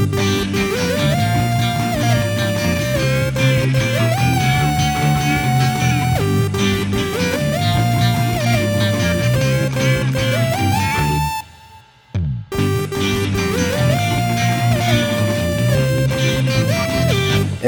[0.00, 0.39] Thank you.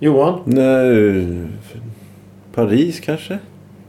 [0.00, 0.40] Johan?
[0.44, 1.46] Nej.
[2.54, 3.38] Paris kanske?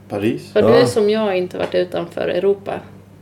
[0.08, 0.52] Paris?
[0.52, 0.74] För du Ja.
[0.74, 2.72] är som jag inte varit utanför Europa.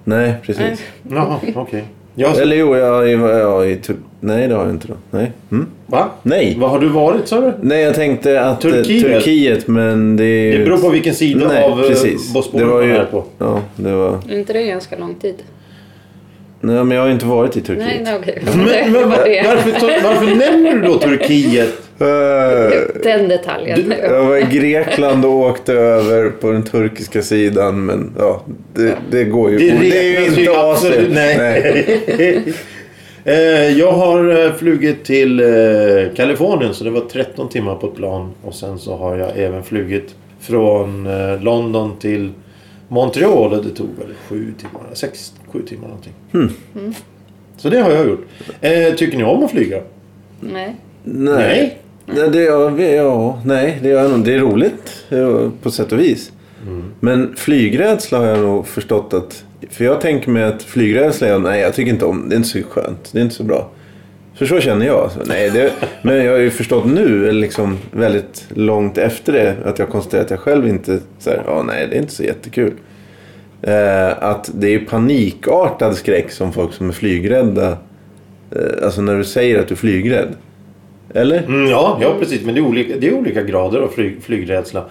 [0.05, 0.83] Nej, precis.
[1.03, 1.17] Nej.
[1.19, 1.85] Jaha, okej.
[2.15, 4.95] Jag- Eller jo, jag, jag, jag, i Tur- Nej, det har jag inte då.
[5.11, 5.33] Nej.
[5.51, 5.67] Mm.
[5.87, 6.09] Va?
[6.23, 6.57] Nej.
[6.61, 7.53] Var har du varit sa du?
[7.61, 8.85] Nej, jag tänkte att Turkiet.
[8.87, 10.59] Turkiet, Turkiet men det är ju...
[10.59, 12.33] Det beror på vilken sida Nej, av eh, precis.
[12.35, 13.25] Bosporen Det var man är på.
[13.39, 14.19] Ja, det var...
[14.29, 15.35] Är inte det ganska lång tid?
[16.61, 17.87] Nej, men jag har ju inte varit i Turkiet.
[17.87, 18.43] Nej, nej okej.
[18.57, 18.59] Men,
[18.93, 21.83] men varför, varför nämner du då Turkiet?
[22.03, 23.95] Eh, Den detaljen.
[24.03, 28.43] Jag var i Grekland och åkte över på den turkiska sidan men ja,
[28.75, 29.59] det, det går ju.
[29.59, 31.13] Det det är ju inte absolut- Asien.
[31.15, 32.43] Nej.
[33.25, 35.43] Eh, jag har eh, flugit till
[36.17, 38.31] Kalifornien så det var 13 timmar på ett plan.
[38.45, 41.09] Och sen så har jag även flugit från
[41.41, 42.31] London till
[42.89, 46.13] Montreal och det tog väl 7 timmar, 6, 7 timmar någonting.
[46.33, 46.95] Hmm.
[47.57, 48.27] Så det har jag gjort.
[48.99, 49.81] Tycker ni om att flyga?
[50.41, 50.77] Nej.
[51.05, 51.79] Nej.
[52.07, 52.31] Nej.
[52.31, 54.25] Det, ja, ja, nej, det, gör jag nog.
[54.25, 56.33] det är roligt ja, på sätt och vis.
[56.67, 56.85] Mm.
[57.01, 59.45] Men flygrädsla har jag nog förstått att...
[59.71, 62.35] För jag tänker mig att flygrädsla, är, nej jag tycker inte om det.
[62.35, 63.11] är inte så skönt.
[63.13, 63.71] Det är inte så bra.
[64.35, 65.11] För så känner jag.
[65.11, 69.79] Så, nej, det, men jag har ju förstått nu, liksom väldigt långt efter det, att
[69.79, 70.99] jag konstaterar att jag själv inte...
[71.19, 72.73] Så här, ja, nej, det är inte så jättekul.
[73.63, 77.77] Eh, att det är panikartad skräck som folk som är flygrädda.
[78.51, 80.29] Eh, alltså när du säger att du är flygrädd.
[81.15, 81.39] Eller?
[81.39, 82.45] Mm, ja, ja, precis.
[82.45, 84.85] Men det är olika, det är olika grader av flyg, flygrädsla.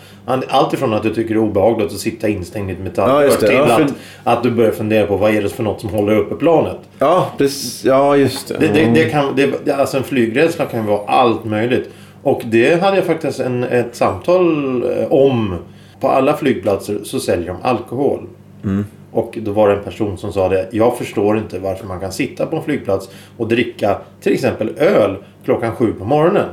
[0.48, 3.32] Allt ifrån att du tycker det är obehagligt att sitta instängd i ett metallrör Ja,
[3.36, 3.94] till Ja, för- att,
[4.24, 6.78] att du börjar fundera på vad är det för något som håller uppe planet.
[7.00, 7.86] Ja, precis.
[7.86, 8.58] Ja, just det.
[8.60, 11.90] Det, det, det kan, det, alltså en flygrädsla kan vara allt möjligt.
[12.24, 15.56] Och det hade jag faktiskt en, ett samtal eh, om.
[16.00, 18.20] På alla flygplatser så säljer de alkohol.
[19.12, 20.68] Och då var det en person som sa det.
[20.72, 25.16] Jag förstår inte varför man kan sitta på en flygplats och dricka till exempel öl
[25.46, 26.50] klockan sju på morgonen.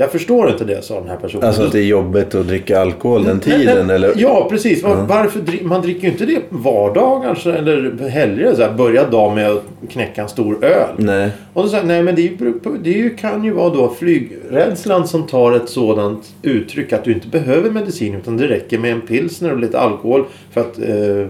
[0.00, 1.44] Jag förstår inte det, sa den här personen.
[1.46, 4.12] Alltså att det är jobbigt att dricka alkohol den Nej, tiden nej, eller?
[4.16, 4.82] Ja, precis.
[4.82, 8.54] Var, Varför, dri- man dricker ju inte det vardagar så- eller helger.
[8.54, 10.88] Så här, börja dag med att knäcka en stor öl.
[10.96, 11.30] Nej.
[11.52, 12.36] Och då sa jag, nej men det, ju,
[12.84, 17.28] det ju, kan ju vara då flygrädslan som tar ett sådant uttryck att du inte
[17.28, 21.26] behöver medicin utan det räcker med en pilsner och lite alkohol för att eh, eh,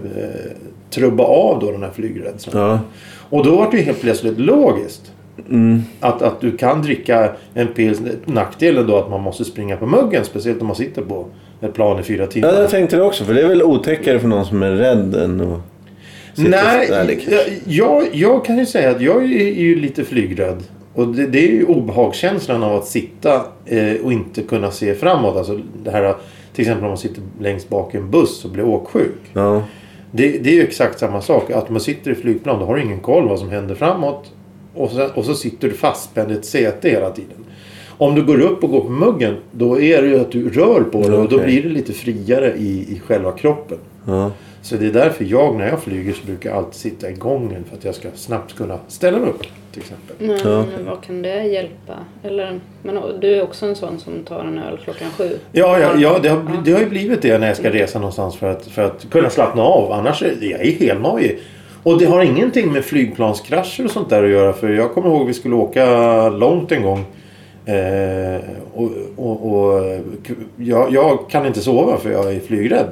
[0.89, 2.67] trubba av då den här flygrädslan.
[2.69, 2.79] Ja.
[3.29, 5.11] Och då var det ju helt plötsligt logiskt.
[5.49, 5.81] Mm.
[5.99, 8.13] Att, att du kan dricka en pilsner.
[8.25, 10.25] Nackdelen då att man måste springa på muggen.
[10.25, 11.25] Speciellt om man sitter på
[11.61, 12.47] ett plan i fyra timmar.
[12.47, 13.23] Ja, jag tänkte det också.
[13.25, 15.59] För det är väl otäckare för någon som är rädd än att
[16.33, 17.33] sitta Nej, liksom.
[17.33, 20.63] jag, jag, jag kan ju säga att jag är, är ju lite flygrädd.
[20.93, 25.37] Och det, det är ju obehagskänslan av att sitta eh, och inte kunna se framåt.
[25.37, 26.15] Alltså det här
[26.53, 29.15] till exempel om man sitter längst bak i en buss och blir åksjuk.
[29.33, 29.63] Ja.
[30.11, 31.51] Det, det är ju exakt samma sak.
[31.51, 34.31] Att man sitter i flygplan, då har du ingen koll vad som händer framåt.
[34.73, 37.45] Och så, och så sitter du fastspänd i ett säte hela tiden.
[37.97, 40.81] Om du går upp och går på muggen, då är det ju att du rör
[40.81, 43.77] på dig och då blir det lite friare i, i själva kroppen.
[44.07, 44.31] Ja.
[44.61, 47.63] Så det är därför jag när jag flyger så brukar jag alltid sitta i gången
[47.69, 49.43] för att jag ska snabbt kunna ställa mig upp.
[49.71, 50.15] Till exempel.
[50.43, 50.65] Men Ja.
[50.89, 51.93] vad kan det hjälpa?
[52.23, 55.29] Eller, men du är också en sån som tar en öl klockan sju?
[55.51, 58.35] Ja, ja, ja det, har, det har ju blivit det när jag ska resa någonstans
[58.35, 59.91] för att, för att kunna slappna av.
[59.91, 61.39] Annars är jag är helnojig.
[61.83, 64.53] Och det har ingenting med flygplanskrascher och sånt där att göra.
[64.53, 67.05] För jag kommer ihåg vi skulle åka långt en gång.
[67.65, 68.41] Eh,
[68.73, 69.83] och, och, och,
[70.55, 72.87] jag, jag kan inte sova för jag är flygrädd.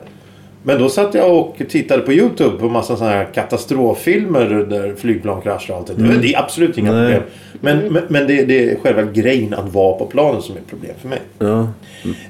[0.67, 5.41] Men då satt jag och tittade på Youtube på massa sådana här katastroffilmer där flygplan
[5.41, 6.17] kraschar och allt det.
[6.21, 7.03] Det är absolut inga Nej.
[7.13, 7.23] problem.
[7.61, 10.91] Men, men, men det, det är själva grejen att vara på planen som är problem
[11.01, 11.19] för mig.
[11.39, 11.59] Ja.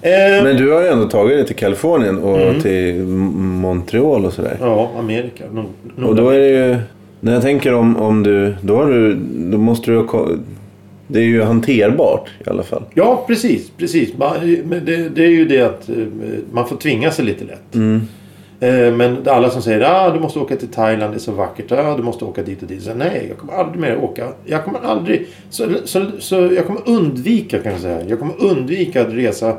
[0.02, 2.62] Eh, Men du har ju ändå tagit dig till Kalifornien och Mm.
[2.62, 4.58] till Montreal och sådär.
[4.62, 5.44] Ja, Amerika.
[5.52, 6.78] Nord- Och då är det ju...
[7.20, 8.56] När jag tänker om, om du...
[8.62, 9.16] Då har du...
[9.52, 10.28] Då måste du ha...
[11.08, 12.84] Det är ju hanterbart i alla fall.
[12.94, 13.72] Ja, precis.
[13.78, 14.10] precis.
[14.66, 15.96] Men det, det är ju det att eh,
[16.52, 17.76] man får tvinga sig lite lätt.
[17.76, 17.98] Eh,
[18.60, 21.72] Men alla som säger att ah, du måste åka till Thailand, det är så vackert.
[21.72, 22.84] Ah, du måste åka dit och dit.
[22.84, 24.28] Så, nej, jag kommer aldrig mer åka.
[24.46, 25.28] Jag kommer aldrig...
[25.50, 28.00] Så, så, så jag kommer undvika kan jag säga.
[28.08, 29.58] Jag kommer undvika att resa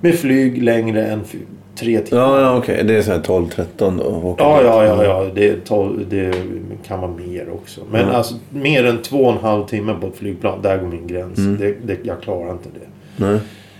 [0.00, 1.20] med flyg längre än
[1.76, 2.22] tre timmar.
[2.22, 2.84] Ja, ja okej.
[2.84, 4.34] Det är så här 12-13 då.
[4.38, 4.66] Ja, dit.
[4.66, 5.26] ja, ja, ja.
[5.34, 6.34] Det, är tolv, det
[6.86, 7.80] kan vara mer också.
[7.90, 8.14] Men Mm.
[8.14, 10.62] alltså mer än två och en halv timme på ett flygplan.
[10.62, 11.36] Där går min gräns.
[11.58, 13.24] Det, det, jag klarar inte det.
[13.24, 13.38] Nej.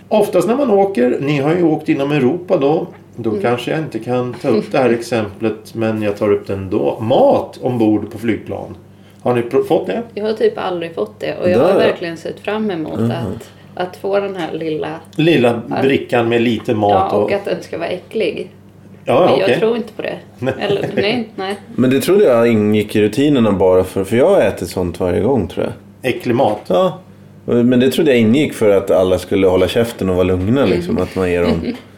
[0.09, 2.87] Oftast när man åker, ni har ju åkt inom Europa då.
[3.15, 6.53] Då kanske jag inte kan ta upp det här exemplet men jag tar upp det
[6.53, 6.99] ändå.
[6.99, 8.77] Mat ombord på flygplan.
[9.21, 10.01] Har ni fått det?
[10.13, 11.71] Jag har typ aldrig fått det och jag Där.
[11.73, 14.89] har verkligen sett fram emot att, att få den här lilla...
[15.15, 17.23] Lilla brickan med lite mat Ja, och...
[17.23, 18.49] och att den ska vara äcklig.
[19.05, 20.17] Ja, Men jag tror inte på det.
[20.59, 21.55] Eller, nej, nej.
[21.75, 24.03] Men det trodde jag ingick i rutinerna bara för...
[24.03, 26.11] För jag har ätit sånt varje gång tror jag.
[26.11, 26.61] Äcklig mat.
[26.67, 26.99] Ja.
[27.45, 30.97] Men det trodde jag ingick för att alla skulle hålla käften och vara lugna liksom.
[30.97, 31.61] Att man ger dem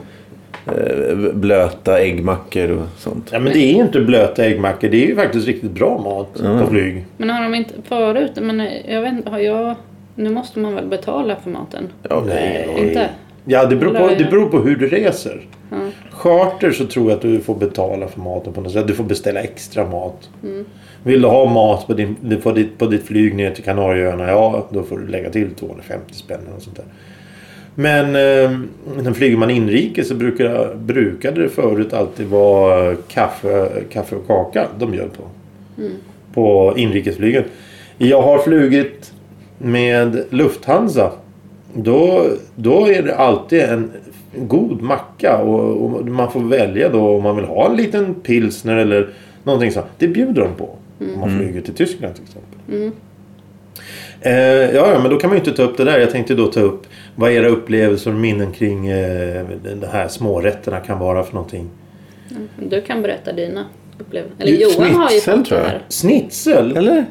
[1.33, 3.29] blöta äggmackor och sånt.
[3.31, 4.89] Ja, men det är ju inte blöta äggmackor.
[4.89, 7.05] Det är ju faktiskt riktigt bra mat på flyg.
[7.17, 8.31] Men har de inte förut?
[8.41, 9.75] Men jag vet inte, har jag...
[10.15, 11.89] Nu måste man väl betala för maten?
[12.09, 12.69] Ja, Nej.
[12.77, 13.09] Inte?
[13.45, 15.41] Ja, det beror, på, Eller- det beror på hur du reser.
[15.71, 15.77] Ja.
[16.11, 18.87] Charter så tror jag att du får betala för maten på något sätt.
[18.87, 20.29] Du får beställa extra mat.
[20.43, 20.65] Mm.
[21.03, 24.67] Vill du ha mat på, din, på, ditt, på ditt flyg ner till Kanarieöarna, ja
[24.69, 26.85] då får du lägga till 250 spänn och sånt där.
[27.75, 28.59] Men eh,
[29.03, 34.67] när flyger man inrikes så brukar, brukade det förut alltid vara kaffe, kaffe och kaka
[34.79, 35.23] de bjöd på.
[36.33, 37.43] På inrikesflygen.
[37.97, 39.13] Jag har flugit
[39.57, 41.11] med Lufthansa.
[41.73, 42.25] Då,
[42.55, 43.91] då är det alltid en
[44.37, 48.75] god macka och, och man får välja då om man vill ha en liten pilsner
[48.77, 49.09] eller
[49.43, 49.85] någonting sånt.
[49.97, 50.69] Det bjuder de på.
[51.13, 52.91] Om man flyger till Tyskland till exempel.
[54.21, 54.33] Eh,
[54.75, 55.99] ja, ja, men då kan man ju inte ta upp det där.
[55.99, 59.45] Jag tänkte då ta upp vad era upplevelser och minnen kring eh,
[59.81, 61.69] de här smårätterna kan vara för någonting.
[62.69, 63.65] Du kan berätta dina
[63.97, 64.35] upplevelser.
[64.39, 65.67] Eller Johan har ju fått det tror jag.
[65.67, 65.81] här.
[65.89, 66.77] Snitsel?
[66.77, 67.05] Eller?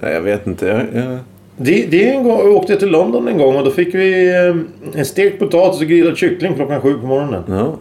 [0.00, 0.66] Nej, jag vet inte.
[0.66, 1.18] Jag, jag...
[1.56, 4.28] Det, det är en gång, jag åkte till London en gång och då fick vi
[4.30, 4.56] eh,
[4.98, 7.42] en stekt potatis och grillad kyckling klockan sju på morgonen.
[7.48, 7.76] Ja.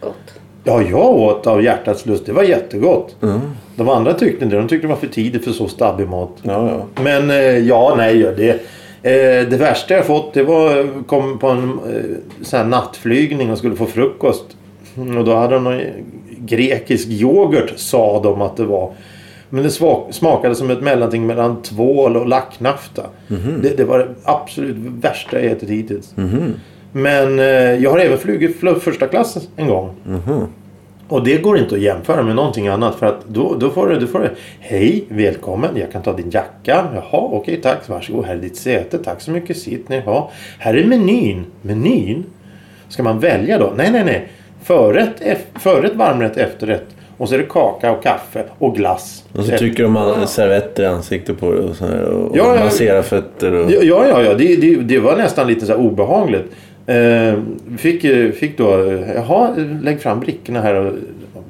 [0.00, 0.33] Gott.
[0.64, 2.26] Ja, jag åt av hjärtats lust.
[2.26, 3.16] Det var jättegott.
[3.20, 3.40] Ja.
[3.76, 4.62] De andra tyckte inte det.
[4.62, 6.30] De tyckte det var för tidigt för så stabbig mat.
[6.42, 7.02] Ja, ja.
[7.02, 8.18] Men eh, ja, nej.
[8.36, 12.02] Det, eh, det värsta jag fått det var kom på en eh,
[12.42, 14.44] sån här nattflygning och skulle få frukost.
[14.96, 15.80] Mm, Och då hade de någon
[16.38, 18.92] grekisk yoghurt sa de att det var.
[19.50, 23.02] Men det smak, smakade som ett mellanting mellan tvål och lacknafta.
[23.62, 26.14] Det, det var det absolut värsta jag ätit hittills.
[26.96, 27.44] Men eh,
[27.74, 29.90] jag har även flugit fl- första klass en gång.
[31.08, 33.98] Och det går inte att jämföra med någonting annat för att då, då får du,
[33.98, 34.30] då får du
[34.60, 36.86] Hej, välkommen, jag kan ta din jacka.
[36.94, 37.02] Jaha,
[37.32, 40.02] okej tack, varsågod, här är ditt säte, tack så mycket, sitt ner.
[40.06, 41.44] Ja, här är menyn.
[41.62, 42.24] Menyn?
[42.88, 43.72] Ska man välja då?
[43.76, 44.28] Nej, nej, nej.
[44.62, 45.22] Förrätt,
[45.60, 46.84] förrätt varmrätt, efterrätt.
[47.16, 49.24] Och så är det kaka och kaffe och glass.
[49.32, 53.02] Och så trycker de servetter i ansiktet på det och, så här, och, Ja, masserar
[53.02, 53.52] fötter.
[53.54, 53.70] Och...
[53.70, 54.34] Ja, ja, ja.
[54.34, 56.44] Det, det, det var nästan lite så här obehagligt.
[56.86, 57.38] Eh,
[57.78, 58.00] fick,
[58.34, 60.74] fick då, jaha, lägg fram brickorna här.
[60.74, 60.92] Och,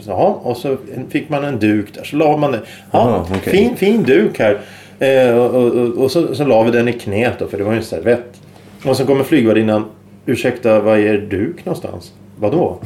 [0.07, 0.77] jaha, och så
[1.09, 2.05] fick man en duk där.
[2.05, 2.61] Så la man det.
[2.91, 3.53] Ja, okej.
[3.53, 4.61] fin, fin duk här.
[4.99, 7.73] Eh, och och, och, så, så la vi den i knät då, för det var
[7.73, 8.41] ju en servett.
[8.85, 9.85] Och så kommer flygvärdinnan.
[10.27, 12.13] Ursäkta, vad är duk någonstans?
[12.37, 12.79] Vadå?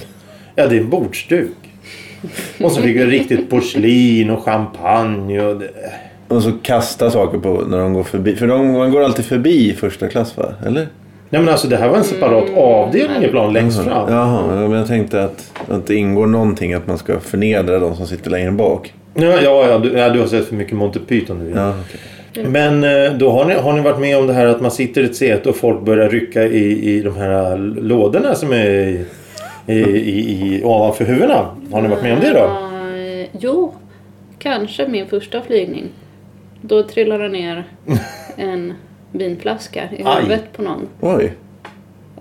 [0.54, 1.56] Ja, det är en bordsduk.
[2.60, 5.40] Och så fick vi riktigt porslin och champagne.
[5.40, 5.70] Och det,
[6.28, 8.36] Och så kasta saker på när de går förbi.
[8.36, 10.54] För de, man går alltid förbi första klass va?
[10.66, 10.88] Eller?
[11.30, 14.12] Nej men alltså det här var en separat avdelning i plan längst fram.
[14.12, 18.06] Jaha, men jag tänkte att, att det ingår någonting att man ska förnedra de som
[18.06, 18.94] sitter längre bak.
[19.14, 21.52] Ja, ja, ja, du, ja, du har sett för mycket Monty Python nu.
[21.56, 22.00] Ja, okej.
[22.46, 25.02] Men eh, då har ni, har ni varit med om det här att man sitter
[25.02, 29.04] i ett säte och folk börjar rycka i, i de här lådorna som är i,
[29.66, 31.46] i, i, i, ovanför huvudena.
[31.72, 32.50] Har ni varit med om det då?
[33.40, 33.74] Jo,
[34.38, 35.84] kanske min första flygning.
[36.60, 37.64] Då trillade det ner
[38.36, 38.74] en
[39.12, 40.22] vinflaska i Aj.
[40.22, 40.88] huvudet på någon.
[41.00, 41.32] Oj.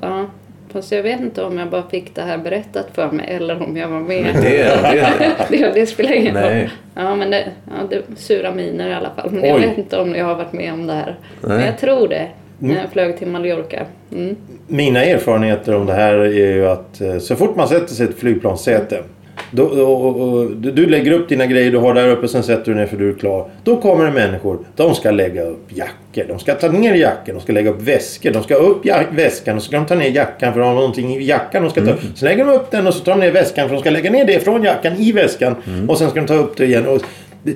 [0.02, 0.26] Ja,
[0.70, 3.78] fast jag vet inte om jag bara fick det här berättat för mig eller om
[3.78, 4.26] jag var med.
[4.36, 5.08] Det, det,
[5.50, 6.70] Det, det spelar ingen roll.
[6.96, 9.32] Ja, men det, ja, det sura miner i alla fall.
[9.32, 9.48] Men Oj.
[9.50, 11.16] jag vet inte om jag har varit med om det här.
[11.42, 11.66] Men Nej.
[11.66, 12.28] jag tror det.
[12.60, 13.86] när jag flög till Mallorca.
[14.16, 14.36] Mm.
[14.68, 18.10] Mina erfarenheter om det här är ju att eh, så fort man sätter sig i
[18.10, 18.96] ett flygplanssäte.
[18.96, 19.04] Då,
[19.52, 22.72] då, och, och, du du lägger upp dina grejer du har där uppe, sen sätter
[22.72, 23.50] du ner för du är klar.
[23.64, 24.60] Då kommer det människor.
[24.76, 26.26] De ska lägga upp jackor.
[26.28, 27.34] De ska ta ner jackor.
[27.34, 28.32] De ska lägga upp väskor.
[28.32, 31.16] De ska upp väskan och så ska de ta ner jackan för de har någonting
[31.16, 32.00] i jackan de ska ta upp.
[32.16, 34.12] Sen lägger de upp den och så tar de ner väskan för de ska lägga
[34.12, 35.56] ner det från jackan i väskan.
[35.88, 36.88] Och sen ska de ta upp det igen.
[36.88, 37.02] Och
[37.44, 37.56] det,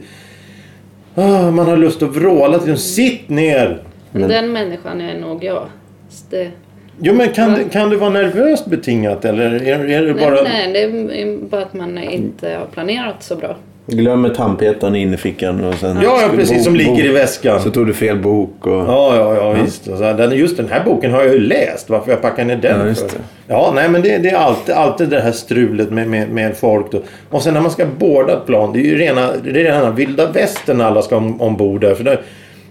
[1.16, 2.78] ah, man har lust att vråla till dem.
[2.78, 3.84] Sitt ner!
[4.12, 5.66] Den människan är nog jag.
[6.30, 6.52] Det,
[7.00, 10.42] Jo men kan, det- kan det vara nervöst betingat eller är, är det bara...
[10.44, 13.56] nej, nej, det är bara att man inte har planerat så bra.
[13.86, 16.00] Glömmer tandpetaren in i fickan och sen...
[16.04, 17.62] Ja, ja precis som ligger i väskan.
[17.62, 18.72] Så tog du fel bok och...
[18.74, 19.86] Ja, ja, ja visst.
[20.00, 21.90] Den, just den här boken har jag ju läst.
[21.90, 23.18] Varför jag packar ner den Ja, just för.
[23.18, 23.24] det.
[23.48, 26.92] Ja, nej men det, det är alltid, alltid det här strulet med, med, med folk.
[26.92, 27.02] Då.
[27.30, 28.74] Och sen när man ska borda ett plan.
[28.74, 31.96] Det är ju rena, det är rena vilda västern alla ska om, ombord där.
[31.96, 32.18] För det,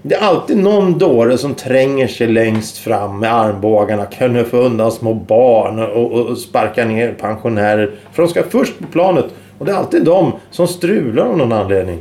[0.02, 4.07] det är alltid någon dåre som tränger sig längst fram med armbågarna.
[4.07, 7.90] Knuffa undan små barn och, och sparka ner pensionärer.
[8.12, 9.25] För de ska först på planet.
[9.59, 11.99] Och det är alltid de som strular av någon anledning.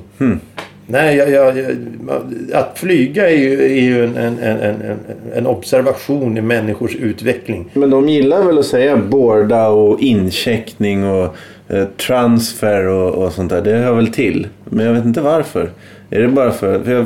[0.91, 1.65] Nej, jag, jag, jag,
[2.53, 4.99] att flyga är ju, är ju en, en, en, en,
[5.33, 7.69] en observation i människors utveckling.
[7.73, 11.35] Men de gillar väl att säga borda och incheckning och
[11.67, 13.61] eh, transfer och, och sånt där.
[13.61, 14.47] Det hör väl till.
[14.65, 15.69] Men jag vet inte varför.
[16.09, 16.83] Är det bara för...
[16.83, 17.05] för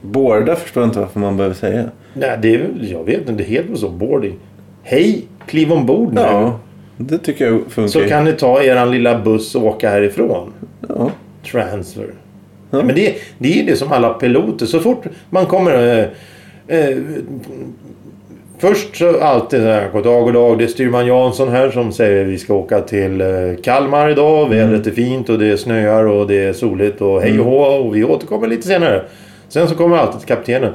[0.00, 1.84] borda förstår jag inte varför man behöver säga.
[2.14, 3.88] Nej, det är, jag vet inte, det heter så.
[3.88, 4.34] Boarding.
[4.82, 6.20] Hej, kliv ombord nu.
[6.20, 6.60] Ja,
[6.96, 7.88] det tycker jag funkar.
[7.88, 10.52] Så kan ni ta eran lilla buss och åka härifrån.
[10.88, 11.10] Ja.
[11.52, 12.06] Transfer.
[12.70, 14.66] Men det, det är det som alla piloter.
[14.66, 15.98] Så fort man kommer...
[16.68, 16.96] Eh, eh,
[18.58, 19.88] först så alltid så här.
[19.92, 20.58] God dag, god dag.
[20.58, 23.26] Det är styrman Jansson här som säger vi ska åka till eh,
[23.62, 24.48] Kalmar idag.
[24.48, 27.58] Vädret är fint och det snöar och det är soligt och hej och hå.
[27.58, 29.02] Och vi återkommer lite senare.
[29.48, 30.72] Sen så kommer alltid kaptenen.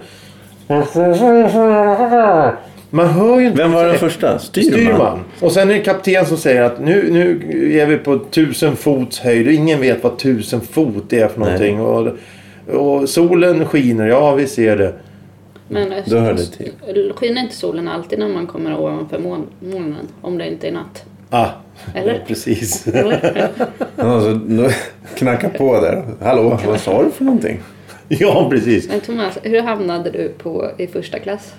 [2.89, 4.39] Man hör ju inte Vem var den första?
[4.39, 4.73] Styrman?
[4.81, 5.19] Styrman.
[5.39, 9.19] Och sen är det kapten som säger att nu, nu är vi på tusen fots
[9.19, 9.47] höjd.
[9.47, 11.81] Och ingen vet vad tusen fot är för någonting.
[11.81, 12.07] Och,
[12.71, 14.07] och solen skiner.
[14.07, 14.93] Ja, vi ser det.
[15.67, 17.13] Men Då hör det till.
[17.15, 20.07] skiner inte solen alltid när man kommer ovanför moln- molnen?
[20.21, 21.03] Om det inte är natt?
[21.29, 21.47] Ah,
[21.95, 22.23] Eller?
[22.27, 22.87] precis.
[22.87, 23.49] Eller?
[23.95, 24.69] Ja, så då
[25.15, 26.03] knacka på där.
[26.21, 27.59] Hallå, vad sa du för någonting?
[28.19, 28.87] ja, precis.
[28.89, 31.53] Men Thomas, hur hamnade du på, i första klass?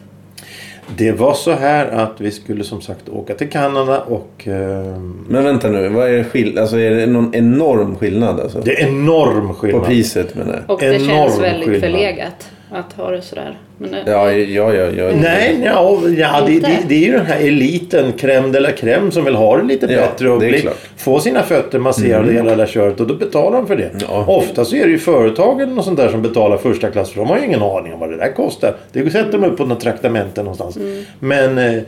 [0.96, 4.30] Det var så här att vi skulle som sagt åka till Kanada och...
[4.44, 8.60] ehm, Men vänta nu, vad är det skill- alltså, är det någon enorm skillnad alltså?
[8.60, 9.84] det är enorm På skillnad.
[9.86, 10.74] priset menar jag.
[10.74, 11.80] Och det Enorm känns väldigt skillnad.
[11.90, 13.58] förlegat att ha det sådär.
[13.78, 14.90] Men det, Ja, ja, ja.
[14.90, 15.10] ja.
[15.20, 19.10] Nej, ja, ja det, det, det är ju den här eliten, crème de la crème,
[19.10, 22.56] som vill ha det lite Ja, bättre och bli, få sina fötter masserade hela det
[22.56, 23.90] där köret och då betalar de för det.
[24.08, 24.24] Ja.
[24.26, 27.28] Ofta så är det ju företagen och sånt där som betalar första klass för de
[27.28, 28.74] har ju ingen aning om vad det där kostar.
[28.92, 30.78] Det sätter de upp på något traktamente någonstans.
[31.18, 31.82] Men eh,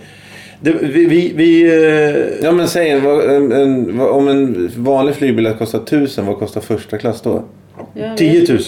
[0.60, 1.06] det, vi...
[1.06, 2.96] vi, vi eh, Ja men säg,
[4.10, 7.42] om en vanlig flygbiljett kostar 1000, vad kostar första klass då?
[7.94, 8.60] jag vet 10 000.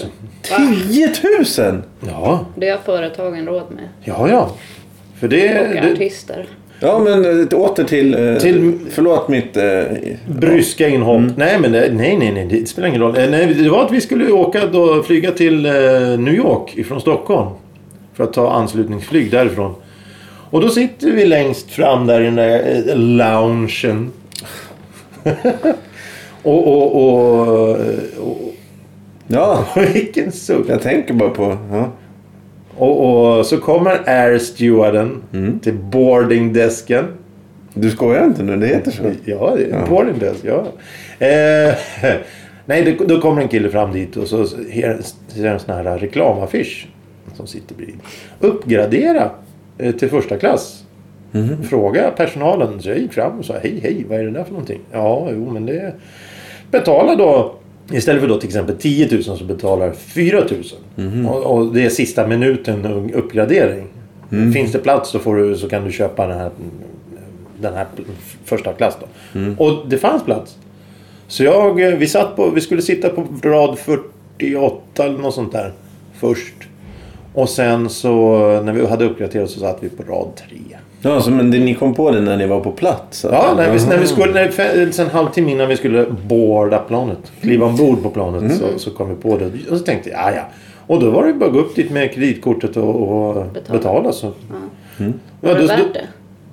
[0.50, 0.88] Inte.
[0.88, 1.11] 10
[1.71, 1.83] 000!
[2.07, 3.88] Ja, Det har företagen råd med.
[4.05, 4.50] ja, ja.
[5.21, 5.61] För det...
[5.61, 6.47] Och det artister.
[6.81, 8.14] Ja men eh, åter till...
[8.14, 9.57] eh, Till- Förlåt mitt...
[9.57, 9.83] Eh,
[10.26, 11.23] Bryska inhopp.
[11.37, 13.17] Nej, men det, nej, nej, nej, det spelar ingen roll.
[13.19, 15.73] Eh, Nej, det var att vi skulle åka då, flyga till eh,
[16.19, 17.49] New York ifrån Stockholm.
[18.14, 19.75] För att ta anslutningsflyg därifrån.
[20.50, 24.12] Och då sitter vi längst fram där i den där eh, loungen.
[26.43, 27.71] och, och, och,
[28.19, 28.48] och,
[29.28, 30.68] ja, vilken suck.
[30.68, 31.56] jag tänker bara på...
[31.73, 31.90] Ja.
[32.76, 35.23] Och, och så kommer air stewarden
[35.62, 37.04] till boardingdesken.
[37.75, 39.02] Du skojar inte nu, det heter så?
[39.25, 40.40] Ja, det är boarding desk.
[40.44, 40.66] Ja.
[41.26, 41.75] Eh,
[42.64, 46.88] nej, det, då kommer en kille fram dit och så ser en sån här reklamaffisch
[47.37, 47.99] som sitter bredvid.
[48.40, 49.30] Uppgradera
[49.78, 50.85] eh, till första klass.
[51.68, 52.82] Fråga personalen.
[52.82, 54.80] Så jag gick fram och sa hej, hej, vad är det där för någonting?
[54.92, 55.92] Ja, jo, men det...
[56.70, 57.54] Betala då
[57.92, 60.45] Istället för då till exempel 10 000 så betalar 4
[60.97, 61.26] 000.
[61.26, 63.87] Och, och det är sista minuten uppgradering.
[64.52, 66.50] Finns det plats så, får du, så kan du köpa den här,
[67.61, 67.87] den här
[68.45, 68.97] första klass.
[69.00, 69.07] Då.
[69.64, 70.59] Och det fanns plats.
[71.28, 75.73] Så jag, vi, satt på, vi skulle sitta på rad 48 eller något sånt där
[76.14, 76.54] först.
[77.35, 80.59] Och sen så när vi hade uppgraderat så satt vi på rad 3.
[81.02, 83.26] Ja, så, men det, ni kom på det när ni var på plats?
[83.33, 87.67] Ja, när vi, när vi skulle, när, en halvtimme innan vi skulle boarda planet, kliva
[87.67, 88.57] ombord på planet, Mm.
[88.59, 89.71] så, så kom vi på det.
[89.71, 90.43] Och så tänkte jag, ja ja.
[90.87, 93.78] Och då var det bara att gå upp dit med kreditkortet och, och betala.
[93.78, 94.12] Betala.
[94.12, 94.33] så.
[95.00, 95.12] Mm.
[95.40, 96.07] Var Ja, det värt det?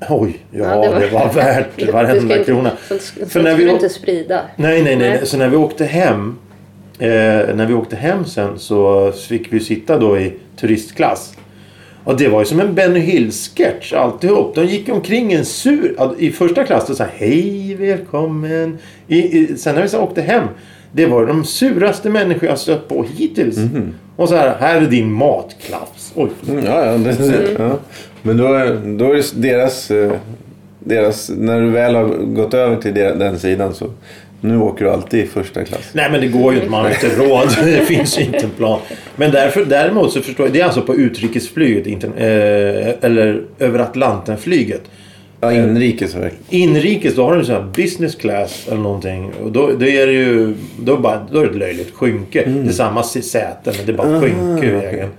[0.09, 0.65] Oj, ja,
[0.99, 2.71] det var, värt Du varenda ska inte- krona.
[2.87, 4.41] Sånt, sånt För när vi inte sprida.
[4.55, 5.09] Nej, nej, nej.
[5.09, 5.25] Nej.
[5.25, 6.37] Så när vi åkte hem.
[6.99, 7.09] Eh,
[7.55, 11.33] när vi åkte hem sen så fick vi sitta då i turistklass.
[12.05, 14.55] Och det var ju som en Benny Hill-sketch alltihop.
[14.55, 15.95] De gick omkring en sur...
[15.97, 18.77] ja, I första klass då sa hej välkommen.
[19.07, 20.43] I, i, sen när vi så åkte hem.
[20.91, 23.57] Det var de suraste människor jag stött på hittills.
[24.15, 26.11] Och så här, här är din matklaps.
[26.15, 26.29] Oj.
[26.49, 27.77] Mm, Ja, ja, det, ja.
[28.21, 30.11] Men då, är- då är det deras, eh,
[30.79, 31.31] deras...
[31.37, 33.85] När du väl har gått över till den sidan så...
[34.47, 35.89] Nu åker du alltid i första klass.
[35.93, 37.49] Nej men det går ju inte, man har inte råd.
[37.65, 38.79] Det finns ju inte en plan.
[39.15, 43.79] Men därför, däremot så förstår jag, det är alltså på utrikesflyget, inte, eh, eller över
[43.79, 44.81] Atlantenflyget.
[45.41, 46.15] Ja, inrikes.
[46.49, 49.31] Inrikes, då har du så här business class eller någonting.
[49.43, 52.43] Och då, då är det ju då är, bara, då är det ett löjligt skynke.
[52.45, 55.09] Det är samma säte men det är bara ett skynke i vägen.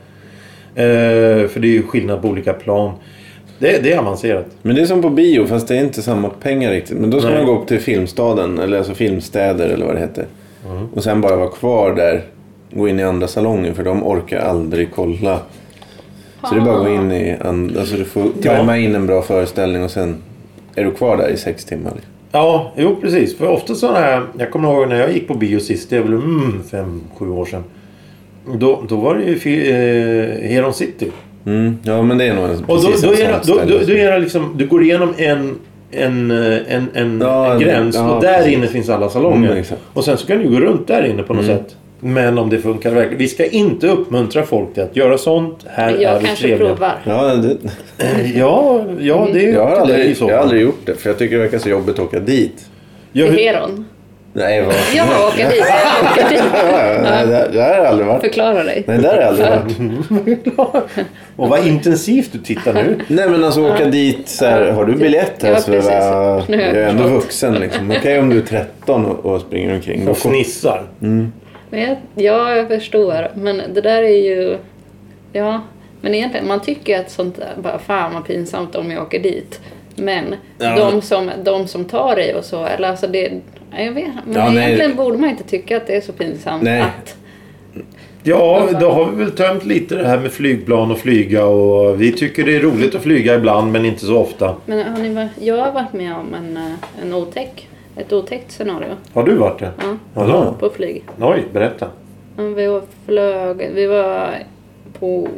[0.74, 2.94] Eh, för det är ju skillnad på olika plan.
[3.58, 4.46] Det, det är avancerat.
[4.62, 6.98] Men det är som på bio fast det är inte samma pengar riktigt.
[6.98, 7.38] Men då ska Nej.
[7.38, 10.26] man gå upp till Filmstaden, eller alltså Filmstäder eller vad det heter.
[10.66, 10.88] Mm.
[10.94, 12.22] Och sen bara vara kvar där.
[12.70, 15.40] Gå in i andra salongen för de orkar aldrig kolla.
[16.42, 17.80] Så det är bara att gå in i andra.
[17.80, 20.16] Alltså du får tajma in en bra föreställning och sen
[20.74, 21.92] är du kvar där i sex timmar.
[22.32, 23.36] Ja, jo precis.
[23.36, 24.22] För ofta sådana här...
[24.38, 25.90] Jag kommer ihåg när jag gick på bio sist.
[25.90, 27.64] Det är väl mm, fem, sju år sedan.
[28.54, 31.10] Då, då var det ju eh, Heron City.
[31.46, 31.78] Mm.
[31.82, 34.10] Ja men det är nog en, Och då, då, är, det- då, då, då är
[34.12, 34.54] det liksom...
[34.56, 35.58] Du går igenom en,
[35.90, 37.94] en, eh, en, en, Ja, en gräns.
[37.96, 38.52] ja, och där precis.
[38.54, 39.50] inne finns alla salonger.
[39.52, 41.76] Mm, och sen så kan du gå runt där inne på något sätt.
[42.00, 43.18] Men om det funkar verkligen.
[43.18, 45.66] Vi ska inte uppmuntra folk till att göra sånt.
[45.68, 46.68] Här Men är jag vi kanske trevliga.
[46.74, 46.94] provar.
[47.04, 47.56] Ja, det,
[48.04, 51.10] Eh, Ja, ja, det är jag, har aldrig, så jag har aldrig gjort det för
[51.10, 52.66] jag tycker det verkar så jobbigt att åka dit.
[53.12, 53.84] Ja, Till Heron.
[54.36, 54.74] Nej, vad...
[54.94, 55.64] Jag åker dit.
[55.68, 56.42] Jag åker dit.
[57.02, 58.20] Nej, där, där har jag aldrig varit.
[58.20, 58.84] Förklara dig.
[58.86, 59.48] Nej, där har jag aldrig
[60.56, 60.86] varit.
[61.36, 62.98] Och vad intensivt du tittar nu.
[63.08, 65.90] Nej men alltså åka dit så här, har du biljett här Ja, så precis.
[65.90, 67.90] har jag jag är ändå vuxen liksom.
[67.98, 70.08] Okej om du är 13 och, och springer omkring.
[70.08, 70.82] Och fnissar.
[70.98, 71.32] Men
[71.70, 73.28] jag, ja, jag förstår.
[73.34, 74.58] Men det där är ju...
[75.32, 75.60] Ja,
[76.00, 79.60] men egentligen, man tycker att sånt där, bara fan vad pinsamt om jag åker dit.
[79.96, 80.76] Men Ja.
[80.76, 83.30] de, som, de som tar dig och så, eller alltså det...
[83.70, 84.64] ja, Jag vet, men Ja, nej.
[84.64, 86.80] egentligen borde man inte tycka att det är så pinsamt Nej.
[86.82, 87.16] att...
[88.22, 92.12] Ja, då har vi väl tömt lite det här med flygplan och flyga och vi
[92.12, 94.56] tycker det är roligt att flyga ibland men inte så ofta.
[94.66, 98.88] Men har ni, jag har varit med om en, eh, en otäck, ett otäckt scenario
[99.12, 99.70] Har du varit det?
[99.78, 99.96] Ja.
[100.14, 100.54] Vadå?
[100.60, 101.04] på flyg.
[101.20, 101.88] Oj, berätta.
[102.36, 104.30] Vi flög, vi var
[104.98, 105.28] på,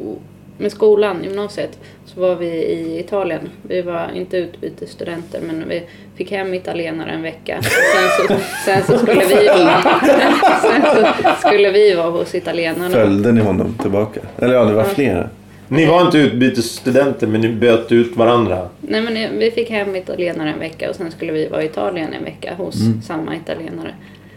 [0.58, 3.50] med skolan, gymnasiet, så var vi i Italien.
[3.62, 5.82] Vi var inte utbytesstudenter men vi
[6.16, 7.62] fick hem italienare en vecka.
[7.62, 10.00] Sen så, sen så, skulle, vi vara,
[10.62, 12.90] sen så skulle vi vara hos italienarna.
[12.90, 14.20] följde ni honom tillbaka?
[14.38, 15.28] Eller ja, det var flera.
[15.68, 18.68] Ni var inte utbytesstudenter men ni böt ut varandra.
[18.80, 22.12] Nej men vi fick hem italienare en vecka och sen skulle vi vara i Italien
[22.12, 23.94] en vecka hos samma italienare.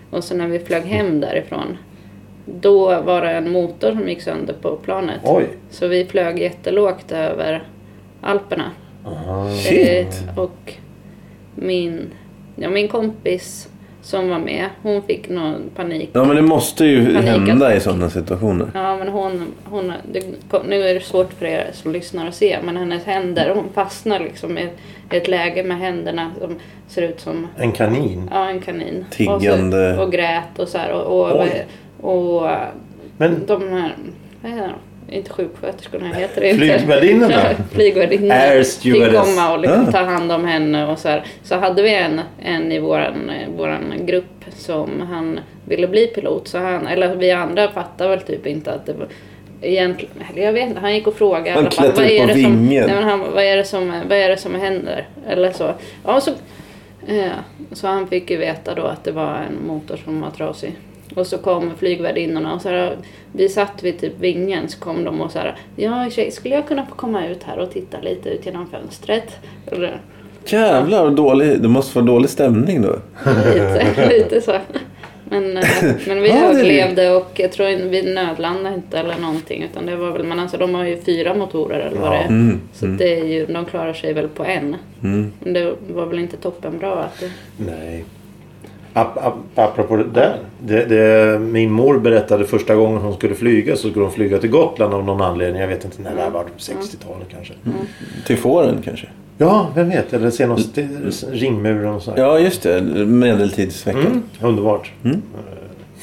[0.09, 1.77] Och så när vi flög hem därifrån
[2.59, 5.21] då var det en motor som gick sönder på planet.
[5.23, 5.47] Oj.
[5.69, 7.63] Så vi flög jättelågt över
[8.21, 8.71] Alperna.
[9.63, 10.23] Shit.
[10.27, 10.73] Eh, och
[11.55, 12.09] min,
[12.55, 13.67] ja, min kompis
[14.01, 16.09] som var med, hon fick någon panik.
[16.13, 17.49] Ja men det måste ju Panik.
[17.49, 18.67] hända i sådana situationer.
[18.73, 20.23] Ja, men hon, hon det,
[20.67, 24.19] nu är det svårt för er som lyssnar att se, men hennes händer, hon fastnar
[24.19, 24.69] liksom i,
[25.09, 26.55] ett läge med händerna som
[26.87, 28.29] ser ut som En kanin.
[28.33, 29.05] ja, en kanin.
[29.11, 29.89] Tiggande.
[29.89, 30.91] Och, så, och grät och så här.
[30.91, 31.47] Och, och.
[32.01, 32.47] Och,
[33.17, 33.95] Men de här,
[34.41, 35.15] vad heter de?
[35.15, 36.53] Inte sjuksköterskorna heter det.
[36.55, 37.41] Flygvärdinnorna?
[37.71, 38.33] Flygvärdinnorna.
[38.33, 39.91] Air Fick komma och liksom Ah.
[39.91, 41.23] ta hand om henne och så här.
[41.43, 46.47] Så hade vi en, en i våran, våran grupp som han ville bli pilot.
[46.47, 49.07] Så han, eller vi andra fattade väl typ inte att det var
[49.63, 51.91] Egentligen, eller jag vet inte, han gick och frågade Han fall.
[51.91, 55.07] på det som, nej, men han, vad, är det som, vad är det som händer?
[55.27, 55.73] Eller så.
[56.05, 56.31] Ja, så,
[57.07, 57.31] eh,
[57.71, 60.75] så han fick ju veta då att det var en motor som var trasig.
[61.15, 62.97] Och så kom flygvärdinnorna och så här,
[63.33, 66.67] vi satt vid typ vingen så kom de och så här, ja tjej, skulle jag
[66.67, 69.37] kunna få komma ut här och titta lite ut genom fönstret?
[69.65, 70.01] Eller,
[70.45, 72.95] Jävlar vad dålig, det måste vara dålig stämning då.
[73.53, 74.53] lite, lite så.
[75.29, 75.63] Men, eh,
[76.07, 76.41] men vi Ja, det.
[76.45, 79.63] överlevde och jag tror inte vi nödlandade inte eller någonting.
[79.63, 82.27] Utan det var väl, men alltså de har ju fyra motorer eller vad det är.
[82.27, 84.75] Mm, Så det är ju, de klarar sig väl på en.
[85.03, 85.31] mm.
[85.39, 87.31] Men det var väl inte toppenbra att det...
[87.57, 88.05] Nej.
[88.93, 90.37] Ap, ap, apropå det där.
[90.59, 94.49] Det, det, min mor berättade första gången hon skulle flyga så skulle hon flyga till
[94.49, 95.61] Gotland av någon anledning.
[95.61, 96.43] Jag vet inte när det här var.
[96.57, 97.53] 60-talet kanske.
[98.27, 99.07] Till fåren kanske?
[99.37, 100.13] Ja, vem vet.
[100.13, 100.59] Eller se någon
[101.31, 102.11] ringmuren och så.
[102.11, 102.17] här.
[102.17, 104.01] Ja just det, medeltidsveckan.
[104.05, 104.91] Mm, underbart.
[105.03, 105.21] Mm.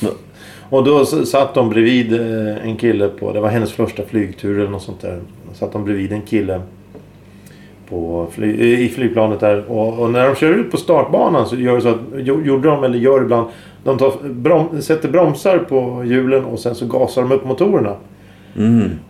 [0.03, 0.09] Eh,
[0.71, 4.71] Och då satt de bredvid eh, en kille på, det var hennes första flygtur eller
[4.71, 5.21] något sånt där.
[5.55, 6.61] Satt de bredvid en kille
[7.91, 9.65] på fly, i flygplanet där.
[9.71, 12.69] Och, och när de kör ut på startbanan så gör det så att, jo- gjorde
[12.69, 13.47] de eller gör ibland,
[13.85, 17.95] de tar, brom, sätter bromsar på hjulen och sen så gasar de upp motorerna.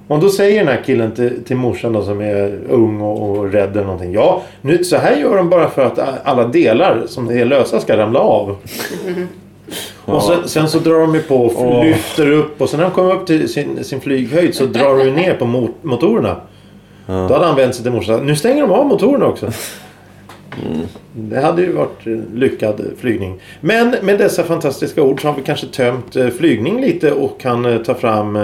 [0.09, 3.53] Och då säger den här killen till, till morsan då, som är ung och, och
[3.53, 4.13] rädd eller någonting.
[4.13, 7.97] Ja, nu, så här gör de bara för att alla delar som är lösa ska
[7.97, 8.57] ramla av.
[10.05, 12.93] Och sen, sen så drar de ju på och lyfter upp och sen när de
[12.95, 16.37] kommer upp till sin, sin flyghöjd så drar de ner på mot, motorerna.
[17.09, 18.27] Då hade han vänt sig till morsan.
[18.27, 19.51] Nu stänger de av motorerna också.
[21.13, 23.41] Det hade ju varit lyckad flygning.
[23.61, 27.65] Men med dessa fantastiska ord så har vi kanske tömt eh, flygning lite och kan
[27.65, 28.43] eh, ta fram eh,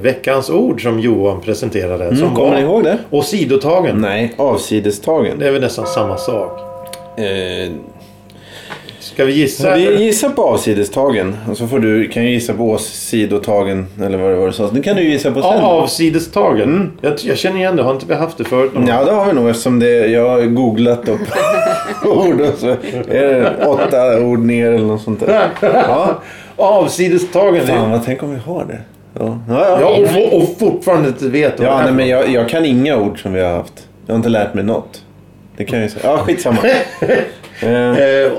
[0.00, 2.04] veckans ord som Johan presenterade.
[2.04, 2.98] Mm, som kommer ni ihåg det?
[3.10, 4.00] Och sidotagen.
[4.00, 5.38] Nej, avsidestagen.
[5.38, 6.60] Det är väl nästan samma sak.
[7.18, 7.72] Eh,
[9.16, 9.74] Ska vi gissa?
[9.74, 11.36] vi gissar på avsidestagen.
[11.50, 13.86] Och så får du, kan ju gissa på åsidotagen.
[14.02, 14.70] Eller vad det var du sa.
[14.72, 15.60] Nu kan du gissa på sen.
[15.60, 16.92] Avsidestagen.
[17.00, 17.82] Jag, jag känner igen det.
[17.82, 18.74] Har inte vi haft det förut?
[18.74, 18.86] någon?
[18.86, 21.20] Ja, det har vi nog eftersom det, jag har googlat upp
[22.04, 25.48] ord och så är det åtta ord ner eller något sånt där.
[25.60, 26.20] Ja,
[26.56, 27.66] Avsidestagen.
[27.66, 28.80] fan vad tänk om vi har det.
[29.18, 32.64] Ja, ja, och, och fortfarande inte vet vad ja det nej, men jag, jag kan
[32.64, 33.88] inga ord som vi har haft.
[34.06, 35.02] Jag har inte lärt mig något.
[35.56, 36.10] Det kan jag ju säga.
[36.10, 36.58] Ja, skitsamma.
[37.62, 38.32] Eh, Eh.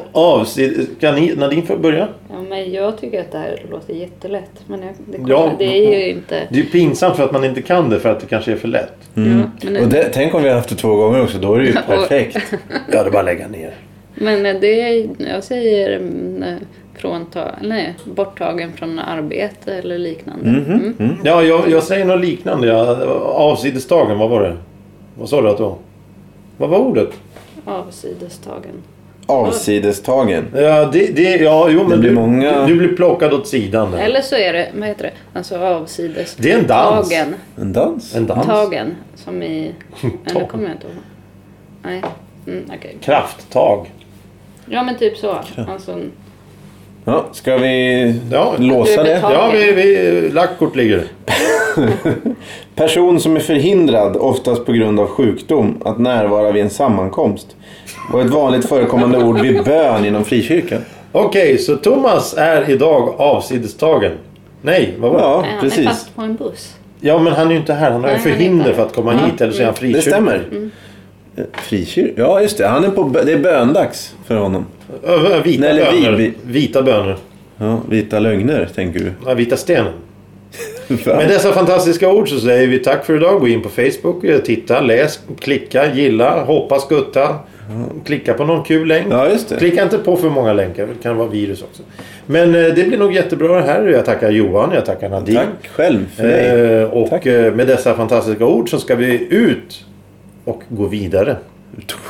[0.99, 2.07] Kan ni, Nadine få börja?
[2.29, 4.51] Ja, men jag tycker att det här låter jättelätt.
[4.67, 5.51] Men jag, det, kommer, Ja.
[5.59, 6.47] det är ju inte...
[6.49, 8.67] Det är pinsamt för att man inte kan det för att det kanske är för
[8.67, 8.93] lätt.
[9.13, 11.37] Ja, men, och det, tänk om vi har haft det två gånger också.
[11.37, 12.37] Då är det ju perfekt.
[12.91, 13.73] Ja, det är bara att lägga ner.
[14.15, 16.55] men det är, jag säger mm, eh,
[16.95, 20.49] frånta, nej, borttagen från arbete eller liknande.
[20.49, 20.93] Mhm.
[20.99, 21.15] Mm.
[21.23, 22.67] Ja, jag, jag säger något liknande.
[22.67, 22.97] Ja.
[23.33, 24.57] Avsidestagen, vad var det?
[25.19, 25.75] Vad sa du att det var?
[26.57, 27.09] Vad var ordet?
[27.65, 28.83] Avsidestagen.
[29.27, 30.45] Avsidestagen.
[30.55, 33.47] Ja, det, det, ja jo, men Det blir du, många- du, du blir plockad åt
[33.47, 33.91] sidan.
[33.91, 33.99] Där.
[33.99, 36.35] Eller så är det, vad heter det, alltså avsides...
[36.35, 37.09] Det är en dans.
[37.09, 37.35] Tagen.
[37.57, 38.15] En dans?
[38.15, 38.45] En dans.
[38.45, 38.95] Tagen.
[39.15, 39.71] Som i...
[40.25, 40.95] Eller kommer jag inte ihåg.
[41.83, 42.01] Nej.
[42.47, 42.97] Mm, okej.
[43.01, 43.91] Krafttag.
[44.65, 45.37] Ja men typ så.
[45.71, 45.99] Alltså,
[47.05, 48.55] Ja, ska vi Ja.
[48.59, 49.19] låsa det?
[49.23, 51.03] Ja, vi, vi, lagt kort ligger.
[52.77, 57.55] Person som är förhindrad, oftast på grund av sjukdom, att närvara vid en sammankomst.
[58.13, 60.81] Och ett vanligt förekommande ord vid bön inom frikyrkan.
[61.11, 64.11] Okej, så Thomas är idag avsidestagen.
[64.61, 65.23] Nej, vad var det?
[65.25, 65.31] Ja.
[65.35, 65.87] Ja, nej, han är precis.
[65.87, 66.73] fast på en buss.
[67.01, 67.91] men han är ju inte här.
[67.91, 69.41] Han har ju Nej, han är förhinder inte för att komma hit.
[69.41, 70.41] Eller så är han Det stämmer.
[71.37, 72.21] Eh, Frikyrka?
[72.21, 72.67] Ja, just det.
[72.67, 74.65] Han är på, bö- det är böndags för honom.
[75.03, 76.17] Ö, ö, Vita Nej, eller vi- bönor.
[76.17, 77.17] vi- Vita bönor.
[77.57, 79.11] Ja, vita lögner, tänker du.
[79.25, 79.93] Ja, vita stenen.
[81.05, 83.39] Med dessa fantastiska ord så säger vi tack för idag.
[83.39, 87.35] Gå in på Facebook, eh, titta, läs, klicka, gilla, hoppa, skutta.
[88.05, 89.07] Klicka på någon kul länk.
[89.09, 89.55] Ja, just det.
[89.55, 90.87] Klicka inte på för många länkar.
[90.87, 91.83] Det kan vara virus också.
[92.25, 93.87] Men eh, det blir nog jättebra det här.
[93.87, 95.37] Jag tackar Johan, jag tackar Nadine.
[95.37, 96.81] Tack själv för dig.
[96.81, 97.25] Eh, och Tack.
[97.25, 99.85] med dessa fantastiska ord så ska vi ut
[100.45, 101.35] och gå vidare.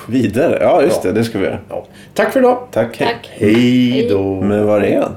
[0.08, 0.58] Vidare.
[0.62, 1.12] Ja, just Ja.
[1.12, 1.20] det.
[1.20, 1.58] Det ska vi göra.
[1.70, 1.86] Ja.
[2.14, 2.58] Tack för idag.
[2.72, 2.98] Tack.
[3.00, 3.08] hej.
[3.08, 3.30] Tack.
[3.34, 4.42] Hej då.
[4.42, 5.16] Men var är han?